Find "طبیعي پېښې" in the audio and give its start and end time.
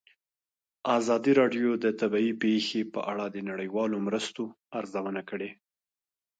1.99-2.81